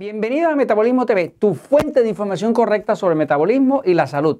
[0.00, 4.38] Bienvenido a Metabolismo TV, tu fuente de información correcta sobre el metabolismo y la salud,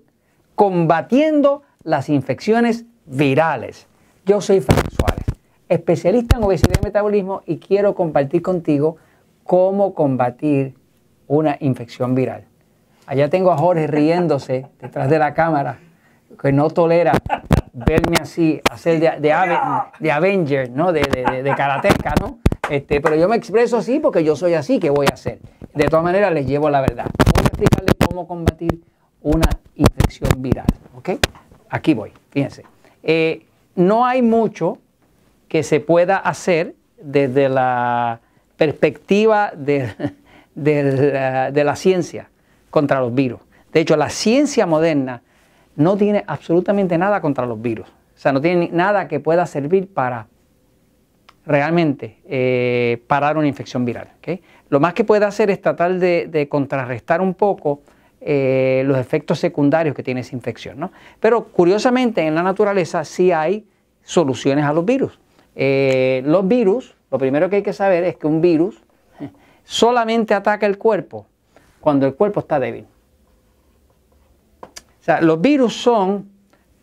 [0.54, 3.86] combatiendo las infecciones virales.
[4.24, 5.26] Yo soy Frank Suárez,
[5.68, 8.96] especialista en obesidad y metabolismo y quiero compartir contigo
[9.44, 10.76] cómo combatir
[11.26, 12.46] una infección viral.
[13.04, 15.78] Allá tengo a Jorge riéndose detrás de la cámara,
[16.40, 17.12] que no tolera
[17.74, 20.90] verme así, hacer de, de, Avenger, ¿no?
[20.94, 21.54] De, de, de
[22.18, 22.38] ¿no?
[22.70, 25.40] Este, pero yo me expreso así porque yo soy así, ¿qué voy a hacer?
[25.74, 27.06] De todas maneras, les llevo la verdad.
[27.34, 28.80] Voy a explicarles cómo combatir
[29.22, 30.66] una infección viral.
[30.96, 31.10] ¿Ok?
[31.68, 32.64] Aquí voy, fíjense.
[33.02, 34.78] Eh, no hay mucho
[35.48, 38.20] que se pueda hacer desde la
[38.56, 39.92] perspectiva de,
[40.54, 42.30] de la ciencia
[42.70, 43.40] contra los virus.
[43.72, 45.22] De hecho, la ciencia moderna
[45.74, 47.88] no tiene absolutamente nada contra los virus.
[47.88, 50.28] O sea, no tiene nada que pueda servir para
[51.46, 54.08] realmente eh, parar una infección viral.
[54.68, 57.80] Lo más que puede hacer es tratar de, contrarrestar un poco
[58.20, 60.90] eh, los efectos secundarios que tiene esa infección.
[61.18, 63.66] Pero curiosamente en la naturaleza sí hay
[64.02, 65.18] soluciones a los virus.
[65.56, 68.82] Eh, los virus, lo primero que hay que saber es que un virus
[69.64, 71.26] solamente ataca el cuerpo
[71.80, 72.86] cuando el cuerpo está débil.
[74.62, 76.28] O sea, los virus son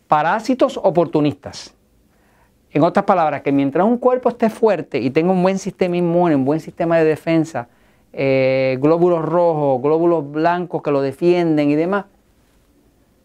[0.08, 1.74] parásitos oportunistas.
[2.72, 6.36] En otras palabras, que mientras un cuerpo esté fuerte y tenga un buen sistema inmune,
[6.36, 7.68] un buen sistema de defensa,
[8.12, 12.04] eh, glóbulos rojos, glóbulos blancos que lo defienden y demás,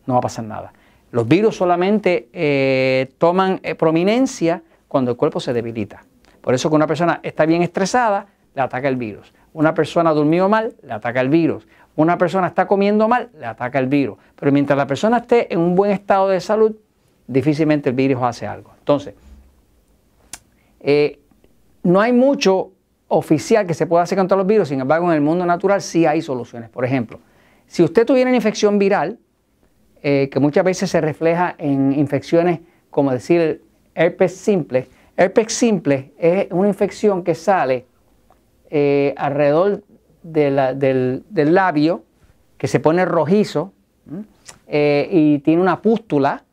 [0.06, 0.74] no va a pasar nada.
[1.12, 6.04] Los virus solamente eh, toman eh, prominencia cuando el cuerpo se debilita.
[6.42, 9.34] Por eso que una persona está bien estresada, le ataca el virus.
[9.54, 11.68] Una persona dormido mal, le ataca el virus.
[11.96, 14.18] Una persona está comiendo mal, le ataca el virus.
[14.36, 16.76] Pero mientras la persona esté en un buen estado de salud,
[17.28, 18.72] difícilmente el virus hace algo.
[18.80, 19.14] Entonces,
[20.84, 21.20] eh,
[21.82, 22.72] no hay mucho
[23.08, 26.06] oficial que se pueda hacer contra los virus, sin embargo en el mundo natural sí
[26.06, 26.70] hay soluciones.
[26.70, 27.20] Por ejemplo,
[27.68, 29.18] si usted tuviera una infección viral,
[30.02, 33.64] eh, que muchas veces se refleja en infecciones como decir
[33.96, 37.86] herpes simple, herpes simple es una infección que sale
[38.70, 39.84] eh, alrededor
[40.22, 41.24] del,
[41.54, 42.04] labio,
[42.58, 43.72] que se pone rojizo
[44.70, 46.44] y tiene una pústula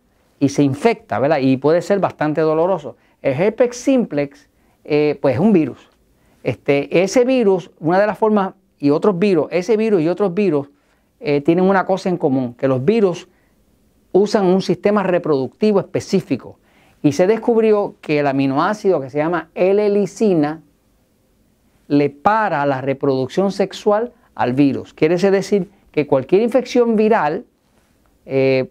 [0.41, 1.39] y se infecta, ¿verdad?
[1.41, 2.97] Y puede ser bastante doloroso.
[3.23, 4.49] El herpes simplex,
[4.85, 5.89] eh, pues es un virus.
[6.43, 10.71] Este, ese virus, una de las formas, y otros virus, ese virus y otros virus
[11.21, 13.29] eh, tienen una cosa en común, que los virus
[14.13, 16.59] usan un sistema reproductivo específico.
[17.03, 20.63] Y se descubrió que el aminoácido que se llama L-licina
[21.89, 24.95] le para la reproducción sexual al virus.
[24.95, 27.45] Quiere decir que cualquier infección viral,
[28.25, 28.71] eh,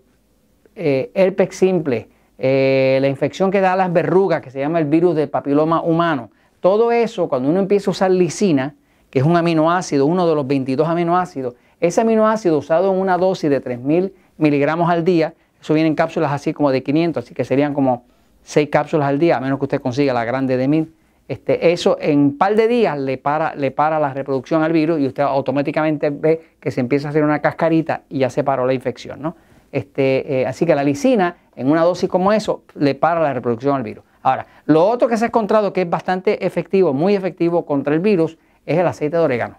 [0.76, 2.10] herpes simple,
[2.42, 6.32] eh, la infección que da las verrugas, que se llama el virus del papiloma humano.
[6.62, 8.76] Todo eso, cuando uno empieza a usar lisina,
[9.10, 13.50] que es un aminoácido, uno de los 22 aminoácidos, ese aminoácido usado en una dosis
[13.50, 17.44] de 3.000 miligramos al día, eso viene en cápsulas así como de 500, así que
[17.44, 18.06] serían como
[18.44, 20.94] 6 cápsulas al día, a menos que usted consiga la grande de 1000.
[21.28, 25.00] Este, eso en un par de días le para, le para la reproducción al virus
[25.00, 28.66] y usted automáticamente ve que se empieza a hacer una cascarita y ya se paró
[28.66, 29.22] la infección.
[29.22, 29.36] ¿no?
[29.72, 33.76] Este, eh, así que la lisina, en una dosis como eso, le para la reproducción
[33.76, 34.04] al virus.
[34.22, 38.00] Ahora, lo otro que se ha encontrado que es bastante efectivo, muy efectivo contra el
[38.00, 39.58] virus, es el aceite de orégano.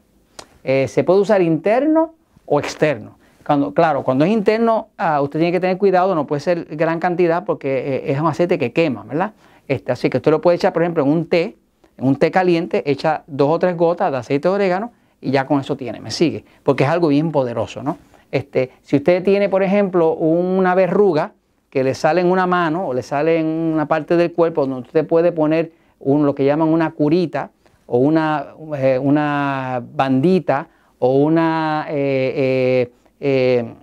[0.63, 3.19] Eh, se puede usar interno o externo.
[3.45, 7.01] Cuando, claro, cuando es interno, ah, usted tiene que tener cuidado, no puede ser gran
[7.01, 9.33] cantidad porque eh, es un aceite que quema, ¿verdad?
[9.67, 11.57] Este, así que usted lo puede echar, por ejemplo, en un té,
[11.97, 15.47] en un té caliente, echa dos o tres gotas de aceite de orégano y ya
[15.47, 17.97] con eso tiene, me sigue, porque es algo bien poderoso, ¿no?
[18.31, 21.33] Este, si usted tiene, por ejemplo, una verruga
[21.69, 24.89] que le sale en una mano o le sale en una parte del cuerpo donde
[24.89, 25.73] usted puede poner
[26.05, 27.51] lo que llaman una curita
[27.87, 30.69] o una, eh, bandita
[30.99, 33.75] o una eh, eh,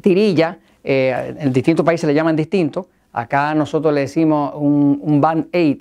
[0.00, 5.80] tirilla, en distintos países le llaman distinto, acá nosotros le decimos un, un band-aid,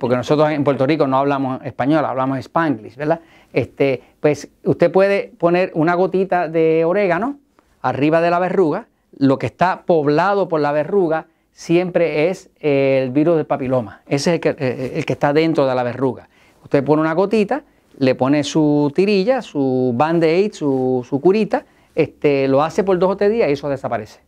[0.00, 3.20] porque nosotros en Puerto Rico no hablamos español, hablamos spanglish, ¿verdad?
[3.52, 7.38] Este, pues usted puede poner una gotita de orégano
[7.80, 8.88] arriba de la verruga.
[9.16, 14.02] Lo que está poblado por la verruga siempre es el virus del papiloma.
[14.06, 16.28] Ese es el que, está dentro de la verruga.
[16.64, 17.62] Usted pone una gotita,
[17.98, 21.64] le pone su tirilla, su band-aid, su, su, curita,
[21.94, 24.27] este, lo hace por dos o tres días y eso desaparece.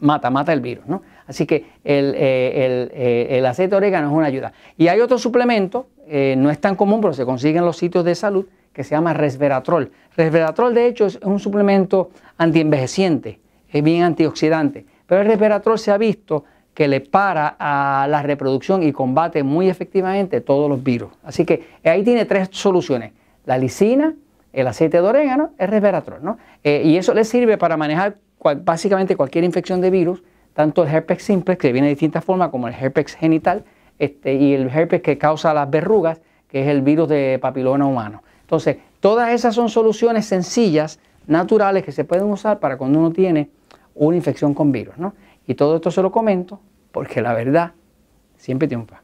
[0.00, 0.86] Mata, mata el virus.
[0.86, 1.02] ¿no?
[1.26, 4.52] Así que el, eh, eh, el aceite de orégano es una ayuda.
[4.76, 8.04] Y hay otro suplemento eh, no es tan común, pero se consigue en los sitios
[8.04, 9.92] de salud, que se llama resveratrol.
[10.16, 13.38] Resveratrol, de hecho, es un suplemento antienvejeciente,
[13.68, 16.44] es bien antioxidante, pero el resveratrol se ha visto
[16.74, 21.12] que le para a la reproducción y combate muy efectivamente todos los virus.
[21.22, 23.12] Así que ahí tiene tres soluciones.
[23.46, 24.14] la lisina,
[24.52, 26.24] el aceite de orégano, el resveratrol.
[26.24, 26.38] ¿no?
[26.64, 28.16] Y eso le sirve para manejar
[28.62, 30.22] básicamente cualquier infección de virus,
[30.54, 33.64] tanto el herpes simple, que viene de distintas formas, como el herpes genital,
[33.98, 38.22] este, y el herpes que causa las verrugas, que es el virus de papiloma humano.
[38.40, 43.50] Entonces, todas esas son soluciones sencillas, naturales, que se pueden usar para cuando uno tiene
[43.94, 44.98] una infección con virus.
[44.98, 45.14] ¿no?
[45.46, 46.60] Y todo esto se lo comento
[46.90, 47.72] porque la verdad
[48.36, 49.02] siempre triunfa.